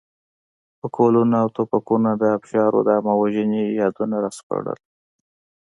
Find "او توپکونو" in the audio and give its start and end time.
1.43-2.09